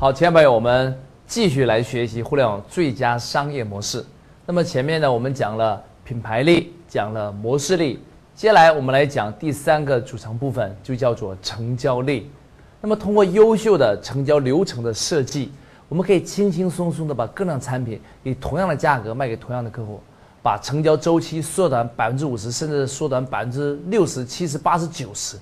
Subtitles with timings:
[0.00, 4.02] 好，亲爱朋友，我们继续来学习互联网最佳商业模式。
[4.46, 8.02] 那么前面呢，我们讲了品牌力，讲了模式力，
[8.34, 12.30] 接下来我们来讲第三个组成部分，就叫做成交力。
[12.80, 15.52] 那么通过优秀的成交流程的设计，
[15.86, 20.00] 我们可以轻轻松松的把各种产品以同样的价格卖给同样的客户，
[20.42, 25.36] 把成交周期缩短百分之五十，甚至缩短百分之六十、七十、八十、九十。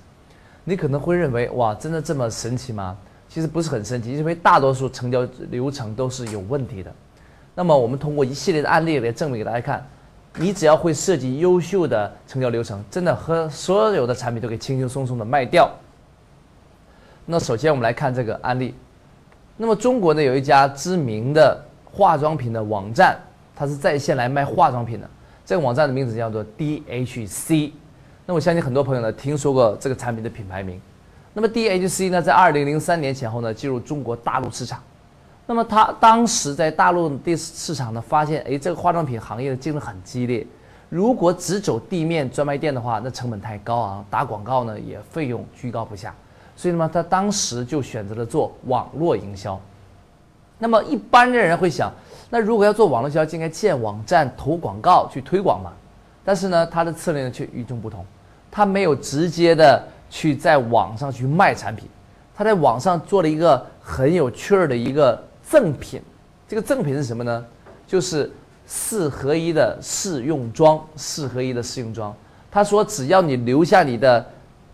[0.65, 2.98] 你可能会认为，哇，真的这么神奇吗？
[3.28, 6.92] 其实不是很神奇，因为大多数成交流程都是有问题的。
[7.55, 9.86] 那么我们通过一系列的案例来证明给大家看，
[10.36, 15.70] 你只要会设计优秀的成交流程，真的和所有的产品都可以轻轻松松的卖掉。
[17.27, 18.74] 那首先我们来看这个案例。
[19.56, 23.19] 那么中国呢有一家知名的化妆品的网站，
[23.55, 25.10] 它是在线来卖化妆品的。
[25.45, 27.72] 这个网站的名字叫做 DHC。
[28.24, 30.80] 那我相信很多朋友呢听说过这个产品的品牌名。
[31.34, 34.83] 那么 DHC 呢，在二零零三年前后呢，进入中国大陆市场。
[35.47, 40.47] 那么他当时在大陆的市场呢，发现，哎，这个化妆品行业的竞争很激烈。
[40.91, 46.14] 如果只走地面专卖店的话，那成本太高昂，打广告呢也费用居高不下。
[46.56, 49.58] 所以呢，他当时就选择了做网络营销。
[50.58, 51.92] 那么一般的人会想，
[52.28, 55.72] 那如果要做网络营销，就应该建网站、投广告去推广嘛。
[56.25, 58.05] 但是呢，他的策略呢却与众不同，
[58.50, 59.83] 他没有直接的。
[60.11, 61.89] 去在网上去卖产品，
[62.34, 66.00] 他在网上做了一个很有趣儿的一个赠品，
[66.47, 67.45] 这个赠品是什么呢？
[67.87, 68.31] 就是
[68.67, 72.15] 四合一的试用装，四合一的试用装。
[72.50, 74.25] 他说，只要你留下你的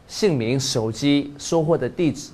[0.07, 2.31] 姓名、手机、收货的地址，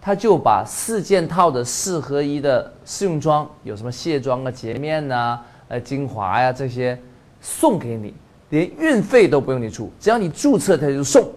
[0.00, 6.98] 他就把四件套的四合一的试用装，有什么卸妆啊、洁面呐、呃精华呀这些，
[7.40, 8.14] 送给你，
[8.50, 11.28] 连运费都不用你出，只要你注册，他就送。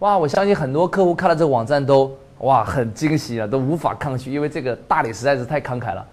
[0.00, 6.06] 哇，我相信很多客户看了这个网站都哇很惊喜了，都无法抗拒，因为这个大理实在是太慷慨了。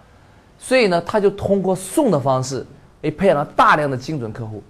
[0.58, 2.66] 所以呢，他就通过送的方式，
[3.04, 4.64] 诶，培养了大量的精准客户。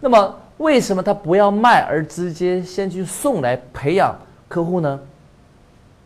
[0.00, 4.14] 那么，为什么他不要卖，而直接先去送来培养
[4.46, 5.00] 客户呢？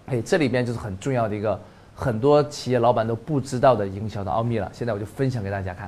[0.06, 1.60] 哎，这里边就是很重要的一个
[1.94, 4.70] 很多企业老板都不知道的营销的奥秘了。
[4.72, 5.87] 现在我就分享给大家看。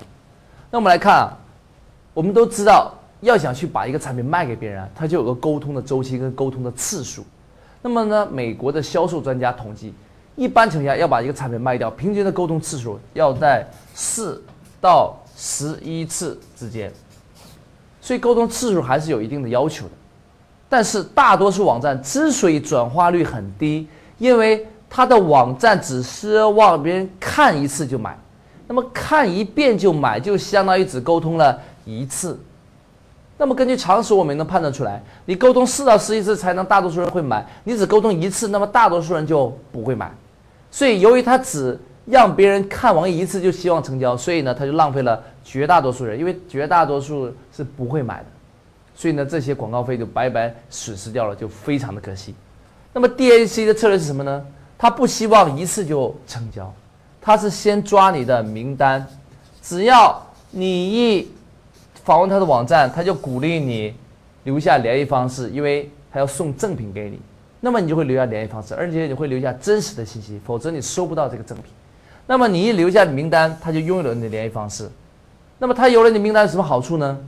[0.71, 1.32] 那我们来看啊，
[2.12, 2.93] 我们都知道。
[3.22, 7.25] 要想去把一个产品卖给别人，他就有个沟通的周期跟沟通的次数。
[7.81, 9.94] 那么呢，美国的销售专家统计，
[10.37, 14.43] 一般情况下要把一个产品卖掉，平均的沟通次数要在四
[14.81, 16.93] 到十一次之间。
[18.00, 19.93] 所以沟通次数还是有一定的要求的。
[20.69, 23.87] 但是大多数网站之所以转化率很低，
[24.19, 28.19] 因为它的网站只奢望别人看一次就买，
[28.66, 32.37] 那么看一遍就买，就相当于只沟通了一次。
[33.42, 40.08] 那么根据常识，我们能判断出来，你沟通四到十一次才能大多数人会买，你只沟通一次，那么大多数人就不会买。
[40.70, 41.76] 所以，由于他只
[42.06, 48.26] 让别人看完一次就希望成交，所以呢，他就浪费了绝大多数人，因为绝大多数是不会买的。
[48.94, 52.36] 所以呢，这些广告费就白白损失掉了，就非常的可惜。
[52.92, 54.41] 那么 DAC 的策略是什么呢？
[54.78, 56.72] 他不希望一次就成交，
[57.20, 59.04] 他是先抓你的名单，
[59.60, 61.28] 只要你一。
[62.04, 63.94] 访问他的网站，他就鼓励你
[64.44, 67.20] 留下联系方式，因为他要送赠品给你，
[67.60, 71.66] 那么你就会留下联系方式，而且你会留下真实的信息，否则你收不到这个赠品。
[72.26, 74.90] 那么你一留下名单，他就拥有了你的联系方式。
[75.58, 77.18] 那么他有了你名单有什么好处呢？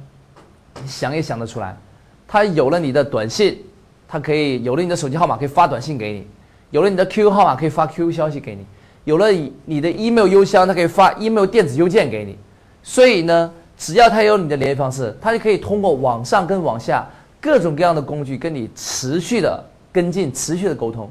[0.82, 1.76] 你想也想得出来，
[2.26, 3.58] 他有了你的短信，
[4.08, 6.26] 他可以有了你的手机号码可以发短信给你，
[6.70, 8.66] 有了你的 QQ 号码可以发 QQ 消息给你，
[9.04, 9.30] 有了
[9.64, 12.36] 你的 email 邮箱，他可以发 email 电子邮件给你。
[12.82, 13.52] 所以呢？
[13.76, 17.06] 只要他有你的联系方式，他就可以通过网上跟网下
[17.40, 21.10] 各种各样的工具跟你持续的跟进、持续的沟通。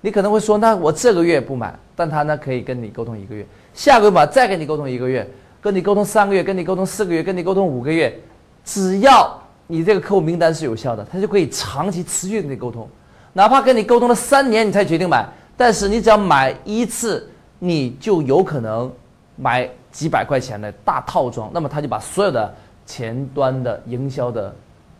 [0.00, 5.28] 你可能会说，那我这个月不买，但他呢可以跟你沟通一个月，下个月吧再跟你沟通一个月，
[5.60, 8.16] 跟你沟通三个月，跟你沟通四个月，跟你沟通五个月，
[8.64, 9.36] 只要
[9.66, 12.88] 你这个客户名单是有效的，他就可以长期持续跟你沟通，
[13.32, 15.26] 哪怕跟你沟通了三年你才决定买，
[15.56, 17.28] 但是你只要买一次，
[17.58, 18.92] 你就有可能
[19.36, 19.68] 买。
[19.92, 22.54] 几百块钱的大套装，那么他就把所有的
[22.84, 24.54] 前端的营销的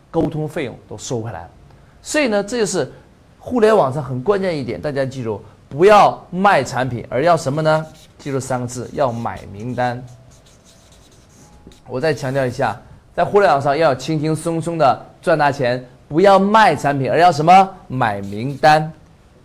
[0.09, 1.49] 沟通费用都收回来了。
[2.01, 2.91] 所以呢，这就是
[3.37, 5.39] 互联网上很关键一点，大家记住，
[5.69, 7.85] 不要卖产品，而要什么呢？
[8.17, 10.03] 记住三个字，要买名单。
[11.87, 12.75] 我再强调一下，
[13.13, 17.69] 在互联网上要轻轻松松的赚大钱，不要卖产品，而要什么？
[17.87, 18.91] 买名单。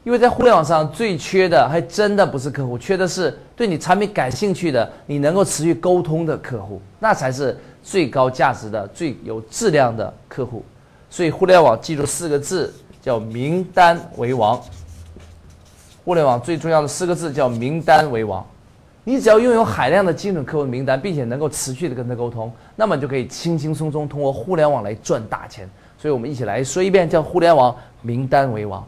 [0.04, 10.64] 因为在互联网上最缺的还真的不是客户，缺的是对你产品感兴趣的、你能够持续沟通的客户，那才是最高价值的、最有质量的客户。
[11.08, 14.60] 所以互联网记住四个字，叫名单为王。
[16.05, 18.44] 互联网最重要的四个字叫名单为王。
[19.05, 25.69] 你只要拥有海量的精准客户名单，并且能够持续的跟他沟通，那么你就可以轻轻松松通过互联网来赚大钱。
[25.96, 28.84] 所以我们一起来说一遍，叫互联网名单为王。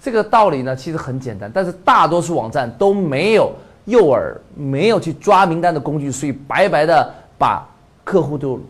[0.00, 3.52] 这个道理呢，其实很简单，但是大多数网站都没有
[3.84, 7.68] 诱饵，没有去抓名单的工具，所以白白的把
[8.04, 8.60] 客户都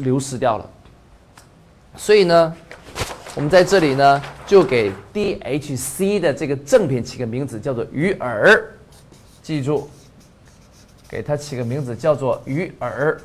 [0.00, 0.70] 流失掉了。
[1.96, 2.54] 所以呢，
[3.34, 8.60] 我们在这里呢，就给 DHC 的这个赠品起个名字，叫做鱼饵。
[9.42, 9.88] 记住，
[11.08, 13.16] 给它起个名字，叫做鱼饵。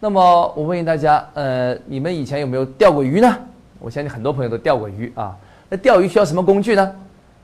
[0.00, 0.20] 那么
[0.56, 3.36] 我问大家，呃，你们以前有没有钓过鱼呢？
[3.78, 5.36] 我相信很多朋友都钓过鱼啊。
[5.68, 6.92] 那钓鱼需要什么工具呢？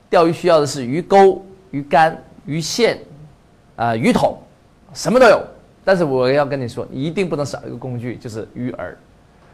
[0.09, 2.97] 钓鱼需要的是鱼钩、鱼竿、鱼线，
[3.75, 4.37] 啊，鱼桶，
[4.93, 5.41] 什么都有。
[5.83, 8.77] 但是我要跟你说，一定不能少一个工具，就是鱼饵。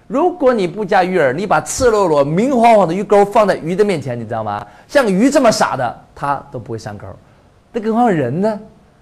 [0.07, 4.65] 如果你不加鱼饵，你把赤裸裸、明晃晃的鱼钩放在鱼的面前，你知道吗？
[4.88, 7.06] 像鱼这么傻的，它都不会上钩。
[7.74, 8.59] 那更何况人呢？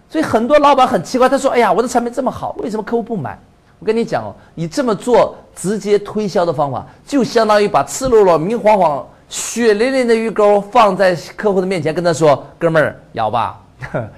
[0.08, 3.38] 所以很多老板很奇怪，他说：“哎呀，我的产品这么好，为什么客户不买？”
[3.80, 9.08] 我跟你讲哦，你这么做直接推销的方法，就相当于把赤裸裸、明晃晃。
[9.30, 13.62] 血淋淋的鱼钩放在客户的面前，跟他说：“哥们儿，咬吧。”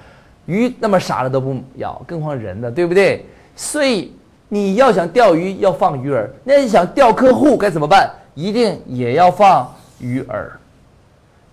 [0.48, 3.26] 鱼那么傻的都不咬，更何况人呢，对不对？
[3.56, 4.16] 所以
[4.48, 8.10] 你要想钓鱼，要放鱼饵；那你想钓客户该怎么办？
[8.34, 9.70] 一定也要放
[10.00, 10.46] 鱼饵。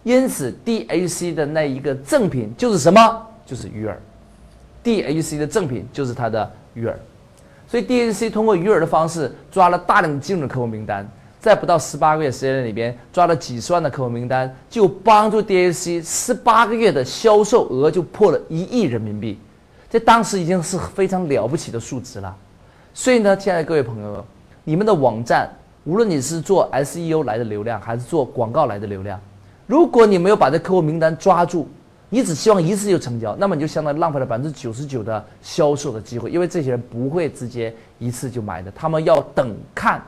[0.04, 3.26] 因此，DHC 的那一个赠品就是什么？
[3.44, 3.92] 就是鱼饵。
[4.84, 6.94] DHC 的赠品就是它的鱼饵。
[7.66, 11.06] 所以，DHC 通过鱼饵的方式抓了大量的精准客户名单。
[11.40, 19.38] 在不到十八个月时间里边，抓了几十万的客户名单，就帮助 D A C 十八个月的销售额就破了一亿人民币，
[19.88, 22.34] 在当时已经是非常了不起的数值了。
[22.92, 24.24] 所以呢，亲爱的各位朋友，
[24.64, 25.48] 你们的网站，
[25.84, 29.20] 无论你是做 SEO 来的流量，还是做广告来的流量，
[29.66, 31.68] 如果你没有把这客户名单抓住，
[32.08, 40.02] 你只希望一次就成交，那么你就相当于浪费了百分之九十九的销售的机会，因为这些人不会直接一次就买的，他们要等看。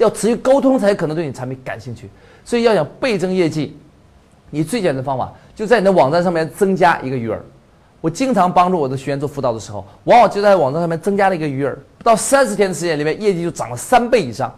[0.00, 2.08] 要持续沟通才可能对你产品感兴趣，
[2.42, 3.76] 所以要想倍增业绩，
[4.48, 7.36] 你最简单的方法就在你的网站上面增加一个鱼饵。
[8.00, 14.50] 我经常帮助我的学员做辅导的时候，往往就在网站上面增加了一个鱼饵，不到三十天的时间里面，业绩就涨了三倍以上。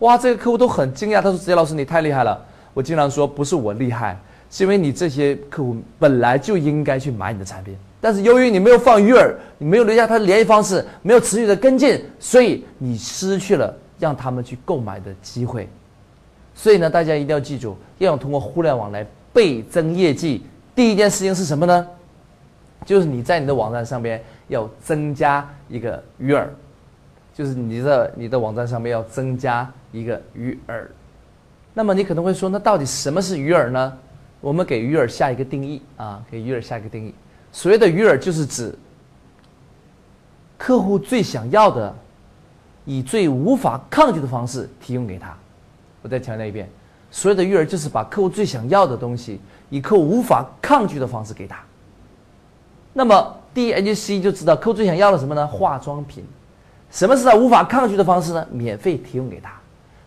[0.00, 2.44] 哇，这个客户都很惊讶，他说：“直接老师你太厉害了。”
[2.74, 4.18] 我经常说，不是我厉害，
[4.50, 13.72] 是因为你这些客户本来就应该去买你的产品，但是由于你没有放鱼饵，你没有留下他的联系方式，没有持续的跟进，所以你失去了。
[14.00, 15.68] 让他们去购买的机会，
[16.54, 20.42] 所以呢，大家一定要记住，要通过互联网来倍增业绩。
[20.74, 21.86] 第一件事情是什么呢？
[22.86, 26.46] 就是你在你的网站上边要增加一个鱼饵，
[27.34, 30.82] 就是你的你的网站上面要增加一个鱼饵。
[31.74, 33.92] 那么你可能会说，那到底什么是鱼饵呢？
[34.40, 37.14] 我们给鱼饵下一个定义啊，给鱼饵下一个定义。
[37.52, 38.74] 所谓的鱼饵就是指
[40.56, 41.94] 客户最想要的。
[42.90, 45.32] 以最无法抗拒的方式提供给他。
[46.02, 46.68] 我再强调一遍，
[47.08, 51.56] 所有的育儿就是把客户最想要的东西，以客户无法抗拒的方式给他。
[52.92, 55.46] 那么 DHC 就知道客户最想要的什么呢？
[55.46, 56.24] 化妆品。
[56.90, 58.44] 什么是他无法抗拒的方式呢？
[58.50, 59.52] 免费提供给他。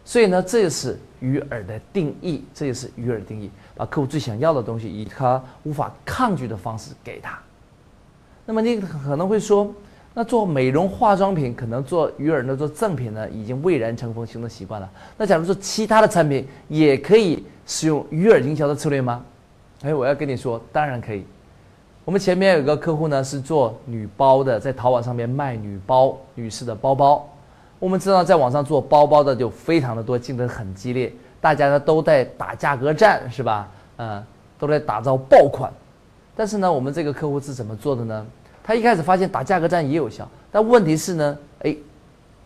[0.04, 7.40] 所以呢，这就是鱼饵的定义，这就是鱼饵定义，把客户最想要的东西，以他无法抗拒的方式给他。
[8.46, 9.74] 那么你可能会说。
[10.14, 14.90] 那做美容化妆品，可能做鱼饵呢，做赠品呢，已经蔚然成风，形成习惯了。
[15.18, 19.24] 那假如说其他的产品也可以使用鱼饵营销的策略吗？
[19.82, 21.26] 哎，我要跟你说，当然可以。
[22.06, 27.28] 我们前面有个客户呢，是做女包的，在淘宝上面卖女包、女士的包包。
[27.80, 33.70] 我们知道，在网上做包包的就非常的多，竞争很激烈，大家呢都在打价格战，是吧？
[33.98, 34.24] 嗯，
[34.60, 35.72] 都在打造爆款。
[36.36, 38.26] 但是呢，我们这个客户是怎么做的呢？
[38.64, 41.76] 他一开始发现打价格战也有效，但问题是呢，哎，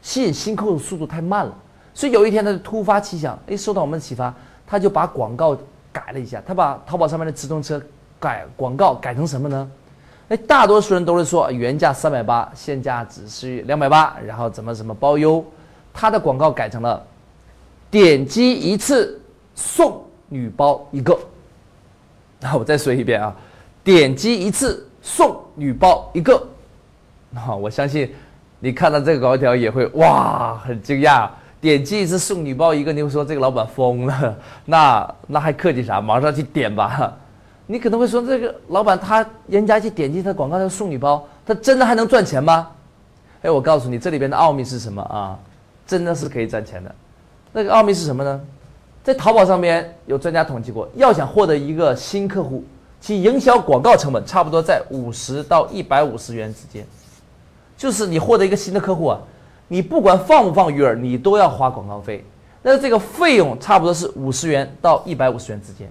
[0.02, 1.54] 吸引新客户的速度太慢了。
[1.94, 4.34] 所以有一天他就突发奇想，哎，受到我们的启发，
[4.66, 5.56] 他就把广告
[5.92, 6.42] 改了一下。
[6.46, 7.80] 他把淘宝上面的直通车
[8.20, 9.72] 改广告改成什么呢？
[10.30, 15.44] 哎，大多数人都是说原价三百八，现价只是两百八，然后怎么怎么包邮。
[15.94, 17.06] 他的广告改成了
[17.92, 19.22] 点击一次
[19.54, 21.18] 送女包一个。
[22.40, 23.36] 那我再说一遍啊，
[23.84, 24.87] 点击一次。
[25.08, 26.46] 送女包一个，
[27.30, 28.14] 那 我相信
[28.60, 31.30] 你看到这个高条也会哇很惊讶。
[31.62, 34.38] 点击一次送女包一个，你会说这个老板疯了？
[34.66, 36.02] 那那还客气啥？
[36.02, 37.18] 马上去点吧。
[37.66, 42.68] 你可能会说这个老板他人家去点击他广告他送女包，他真的还能赚钱吗？
[43.42, 45.40] 哎，我告诉你这里边的奥秘是什么啊？
[45.88, 46.94] 真的是可以赚钱的。
[47.54, 48.42] 那个奥秘是什么呢？
[49.04, 52.64] 在淘宝上面有专家统计过，要想获得一个新客户，
[53.08, 56.86] 其营销广告成本差不多在五十到一百五十元之间。
[57.78, 59.18] 就是你获得一个新的客户啊，
[59.70, 62.26] 你不管放不放鱼饵，你都要花广告费。
[62.62, 65.90] 那这个费用差不多是五十元到一百五十元之间。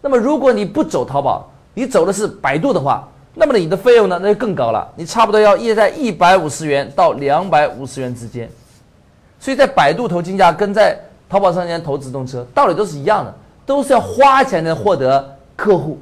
[0.00, 8.50] 那么如果你不走淘宝，你走的是百度的话，那么你的费用呢，那就更高了，你差不多要业在一百五十元到两百五十元之间。
[9.38, 13.34] 所以在百度投竞价跟在淘宝上面投直通车道理都是一样的，
[13.66, 15.98] 都是要花钱的获得客户，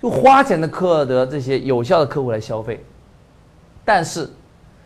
[0.00, 2.84] 就花钱的获得这些有效的客户来消费。
[3.84, 4.28] 但是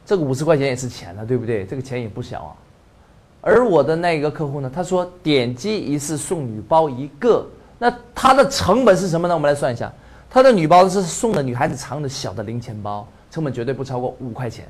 [0.07, 1.65] 这个五十块钱也是钱了，对不对？
[1.65, 2.53] 这个钱也不小啊。
[3.41, 7.47] 而我的那个客户呢，他说点击一次送女包一个，
[7.79, 9.35] 那他的成本是什么呢？
[9.35, 9.93] 我们来算一下，
[10.31, 14.67] 他的女包是送的女孩子常用的小的零钱包，成本绝对不超过五块钱。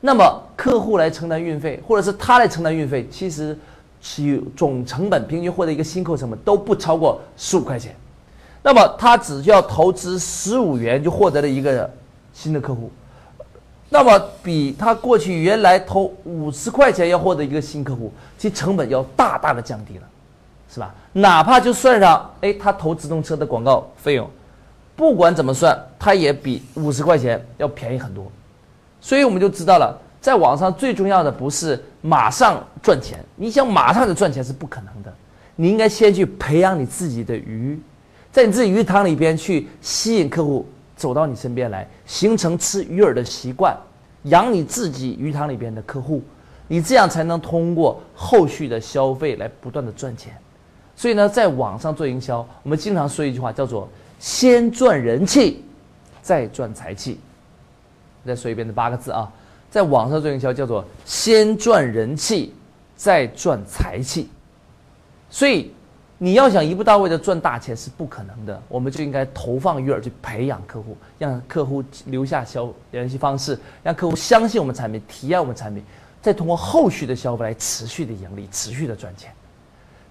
[0.00, 3.58] 那么客户来承担运费，或者是他来承担运费，其实
[4.00, 7.96] 其总成本平均获得一个新客成本都不超过十五块钱。
[8.66, 11.88] 那么他只需要投资十五元就获得了一个
[12.34, 12.90] 新的客户，
[13.88, 20.02] 那么比他过去原来投五十块钱要获得一个新客户，其成本要大大的降低了，
[20.68, 20.92] 是吧？
[21.12, 24.28] 哪怕就算上哎他投直通车的广告费用，
[24.96, 28.26] 不管怎么算，他也比五十块钱要便宜很多。
[29.00, 35.14] 所以我们就知道了，在网上最重要的不是马上赚钱，你想马上就赚钱是不可能的。
[35.54, 37.80] 你应该先去培养你自己的鱼，
[38.36, 43.74] 在你自己鱼塘里边去吸引客户走到你身边来，形成吃鱼饵的习惯，
[44.24, 46.22] 养你自己鱼塘里边的客户，
[46.68, 50.36] 你这样才能通过后续的消费来不断的赚钱。
[50.94, 53.88] 所以呢，在网上做营销，我们经常说一句话叫做
[54.20, 55.64] “先赚人气，
[56.20, 57.18] 再赚财气”。
[58.26, 59.32] 再说一遍这八个字啊，
[59.70, 62.52] 在网上做营销叫做先赚人气，
[62.96, 64.28] 再赚财气。
[65.30, 65.72] 所以
[66.18, 75.84] 你要想一步到位的赚大钱是不可能的，我们就应该投放鱼饵去培养客户，让客户留下消联系方式，让客户相信我们产品，体验我们产品，
[76.22, 79.30] 再通过后续的消费来持续的盈利，持续的赚钱。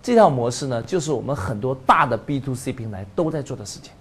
[0.03, 3.91] 这套模式呢，就是我们很多大的 B to C 平台都在做的事情。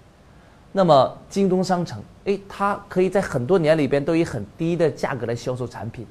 [0.73, 6.07] 那么京东商城，诶，它可以在很多年里边都以很低的价格来销售产品。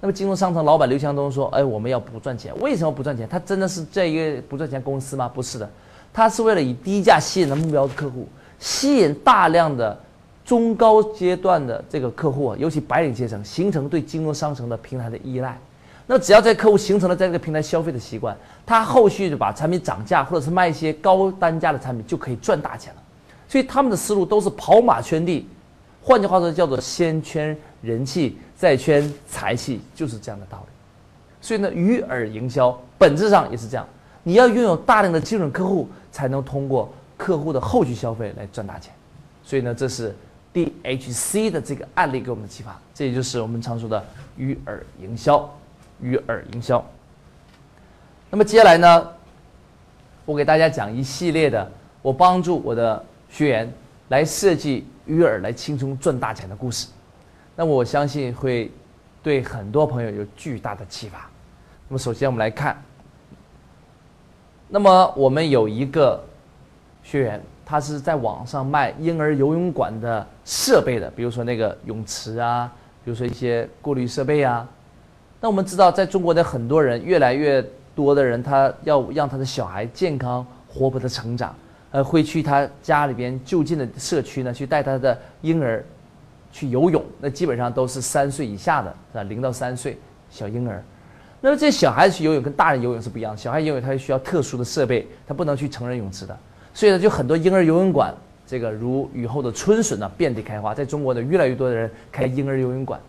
[0.00, 3.26] 那么京东商城老板刘强东说：“哎，我们要不赚钱，为什么不赚钱？
[3.28, 5.28] 他真的是这一个不赚钱公司吗？
[5.32, 5.68] 不是的，
[6.12, 9.98] 他是为了以低价吸引的目标客户，吸引大量的
[10.44, 15.58] 中高阶段的这个客户，尤其白领阶层，形成对京东商城的平台的依赖。
[16.06, 18.36] 那只要在客户形成了在这个平台消费的习惯，
[18.66, 23.00] 他后续就把产品涨价，或者是卖一些高单价的产品，就可以赚大钱了。”
[23.48, 25.46] 所以他们的思路都是跑马圈地，
[26.02, 30.72] 换句话说叫做先圈人气再圈财气，就是这样的道理。
[31.42, 33.86] 所以呢，鱼饵营销本质上也是这样，
[34.22, 38.94] 你要拥有大量的精准客户，才能通过客户的后续消费来赚大钱。
[39.42, 40.16] 所以呢，这是
[40.54, 44.02] DHC 的这个案例给我们的启发，这也就是我们常说的
[44.38, 45.54] 鱼饵营销。
[46.00, 46.82] 鱼饵营销。
[48.30, 49.08] 那么接下来呢，
[50.24, 53.04] 我给大家讲一系列的，我帮助我的。
[53.30, 53.72] 学员
[54.10, 56.86] 来设计鱼饵来轻松赚大钱的故事，
[57.56, 58.70] 那我相信会
[59.22, 61.28] 对很多朋友有巨大的启发。
[61.88, 62.76] 那么首先我们来看，
[64.68, 66.22] 那么我们有一个
[67.02, 72.72] 学员，他是在网上卖婴儿游泳馆的设备的，比如说那个泳池啊，
[73.04, 74.68] 比如说一些过滤设备啊。
[75.40, 77.62] 那我们知道，在中国的很多人，越来越
[77.94, 81.54] 多的人，他要让他的小孩健康活泼的成长。
[81.90, 85.84] 呃，会去他家里边就近的社区呢，去带他的婴儿
[86.54, 87.04] 去游泳。
[87.20, 89.24] 那基本上都是三岁以下的，是吧？
[89.24, 89.98] 零到三岁
[90.30, 90.80] 小婴儿。
[91.40, 96.38] 那么这小孩子去游泳跟大人游泳是不一样的，小孩游泳他需要特殊的设备，他不能去成人泳池的。
[96.72, 98.14] 所以呢，就很多婴儿游泳馆，
[98.46, 100.72] 这个如雨后的春笋呢，遍地开花。
[100.72, 103.00] 在中国呢，越来越多的人开婴儿游泳馆。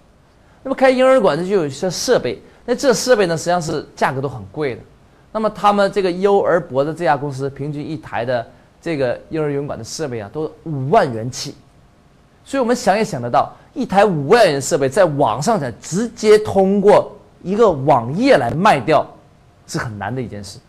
[0.64, 2.42] 那么开婴儿馆呢，就有一些设备。
[2.66, 4.82] 那这设备呢，实际上是价格都很贵的。
[5.32, 8.46] 那么他们这个优而博的这家公司，平均一台的。
[8.82, 11.56] 这个婴儿游泳馆的设备啊，都五万元起，
[12.46, 17.12] 所以我们想也想得到，一台五万元设备在网上才直接通过
[17.42, 19.06] 一个网页来卖掉，
[19.68, 20.60] 是很难的一件事。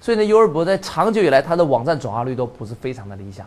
[0.00, 3.44] 所以呢，优尔博在长久以来，它的网站转化率都不是非常的理想。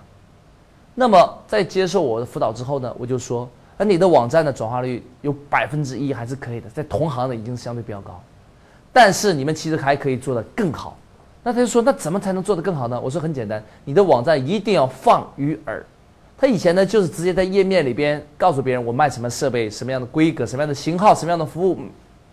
[0.94, 8.22] 那么在接受我的辅导之后呢，我就说，那你的网站的转化率有百分之一还是可以的，在同行的已经相对比较高，
[8.92, 10.98] 但是你们其实还可以做得更好。
[11.42, 13.00] 那他就说，那怎么才能做得更好呢？
[13.00, 15.82] 我说很简单，你的网站一定要放鱼饵。
[16.40, 21.78] 他以前呢，就是直接在页面里边告诉别人我卖什么设备、什么样的规格、什么样的型号、什么样的服务、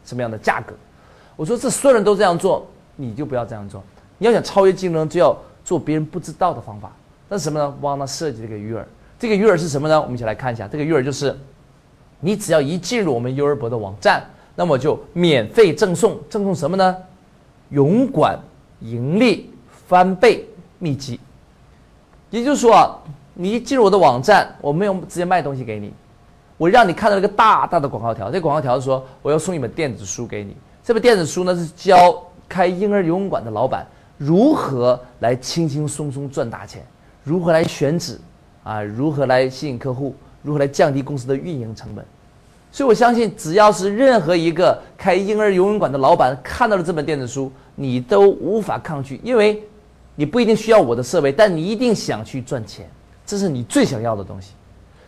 [0.04, 0.72] 什么样的价格。
[1.34, 3.82] 我说这所有人都这样做，你就不要这样做。
[4.18, 6.92] 你要想超越竞争，就要做别人不知道的方法。
[7.28, 7.74] 那什么呢？
[7.82, 8.84] 帮他设计这个鱼饵。
[9.18, 10.00] 这个鱼饵是什么呢？
[10.00, 10.68] 我们一起来看一下。
[10.68, 11.36] 这个鱼饵就是，
[12.20, 16.96] 你只要一进入我们优儿博的网站，那么就免费赠送，赠送什么呢？
[17.70, 18.38] 永管
[18.78, 19.50] 盈利
[19.88, 20.46] 翻倍
[20.78, 21.18] 秘籍。
[22.30, 22.96] 也就是说啊，
[23.38, 25.92] 你一进入我的网站，我没有直接卖东西给你，
[26.56, 28.30] 我让你看到一个大大的广告条。
[28.30, 30.56] 这广告条说我要送一本电子书给你。
[30.82, 36.82] 这本电子书呢是教开婴儿游泳馆的老板如何来轻轻松松赚大钱，
[37.22, 38.18] 如何来选址，
[38.64, 42.02] 啊，如何来吸引客户，如何来降低公司的运营成本。
[42.72, 49.62] 所以我相信，只要是任何一个开婴儿游泳馆的老板看到了这本电子书，你都无法抗拒，因为。
[50.18, 52.88] 你不一定需要我的设备，但你一定想去赚钱，
[53.26, 54.52] 这是你最想要的东西，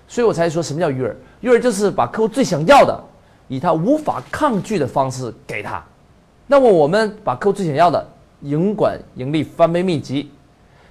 [0.08, 1.14] 所以我才说什么叫鱼饵。
[1.40, 3.04] 鱼饵就是把客户最想要的，
[3.46, 5.82] 以他无法抗拒的方式给他。
[6.46, 8.04] 那么我们把客户最想要的
[8.40, 10.30] 营管盈利翻倍秘籍，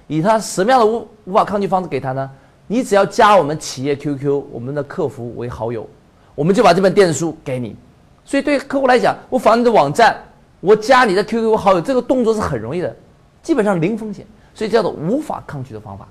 [0.06, 2.30] 以他什么样的无无法抗拒方式给他呢？
[2.66, 5.88] 你只要加我们企业 QQ，我们的客服为好友，
[6.34, 7.76] 我们就把这本电子书给你。
[8.24, 10.16] 所以对客户来讲，我访你的网站，
[10.60, 12.94] 我加你的 QQ 好友，这个动作是很容易的。
[13.42, 16.06] 基本上零风险，所以叫做无法抗拒的方法。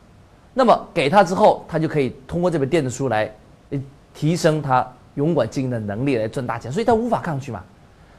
[0.58, 3.32] 那么给他之后，他就可以通过这本电子书来，
[4.12, 6.72] 提升他勇管经营的能力，来赚大钱。
[6.72, 7.62] 所以他无法抗拒嘛，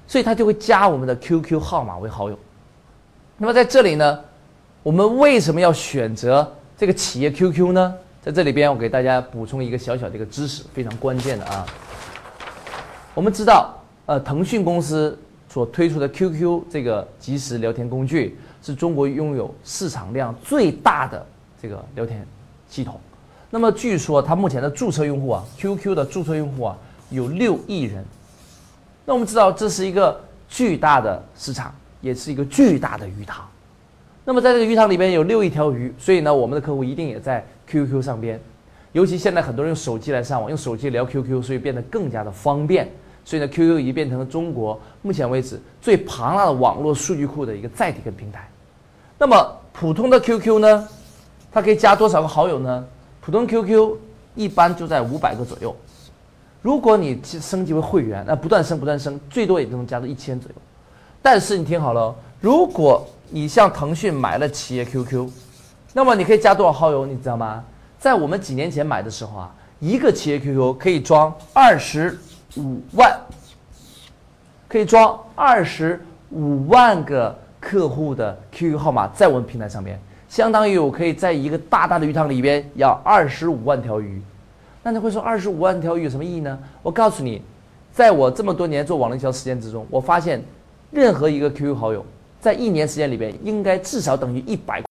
[0.06, 2.38] 所以他就会加我们的 QQ 号码为好友。
[3.36, 4.20] 那么在这里呢，
[4.84, 7.92] 我们为什么要选择这个企业 QQ 呢？
[8.22, 11.66] 在这里边，我给大家补充一个小小的一个知识，非常关键的啊。
[13.14, 13.74] 我们知道，
[14.06, 15.18] 呃，腾讯公司
[15.48, 18.38] 所推出的 QQ 这个即时聊天工具。
[18.60, 21.24] 是中国拥有市场量最大的
[21.60, 22.26] 这个聊天
[22.68, 23.00] 系统，
[23.50, 26.78] 那么据说它目前的注册用户啊，QQ 的注册用户啊
[27.10, 28.04] 有六亿人。
[29.04, 33.44] 那我们知道这是一个巨大的市场，也是一个巨大的鱼塘。
[34.24, 38.38] 那么在这个鱼塘里边有六亿条鱼，所以呢，我们的客户一定也在 QQ 上边。
[38.92, 42.90] 尤其现在很多人用手机来上网，用手机聊 QQ，所以变得更加的方便。
[43.24, 48.48] 所以呢，QQ 已经变成了中国目前为止最庞大的网络数据库的一个载体跟平台。
[49.18, 50.88] 那么普通的 QQ 呢，
[51.52, 52.84] 它可以加多少个好友呢？
[53.20, 53.96] 普通 QQ
[54.34, 55.74] 一般就在五百个左右。
[56.62, 60.54] 如果你升级为会员，那不断升不断升，最多也就能加到一千左右。
[61.22, 65.28] 但是你听好了，如果你像腾讯买了企业 QQ，
[65.92, 67.06] 那么你可以加多少好友？
[67.06, 67.64] 你知道吗？
[67.98, 72.18] 在我们几年前买的时候啊，一个企业 QQ 可以装二十。
[72.56, 73.14] 五万
[74.66, 84.20] 可以装二十五万个客户的 QQ 号码在我们平台上面，相当于我可以在一个大大的鱼塘里边养二十五万条鱼。
[84.82, 86.58] 那你会说二十五万条鱼有什么意义呢？
[86.82, 87.42] 我告诉你，
[87.92, 90.42] 在我这么多年做网络营销实践之中，我发现
[90.90, 92.04] 任何一个 QQ 好友
[92.40, 94.87] 在一年时间里边应该至少等于一百。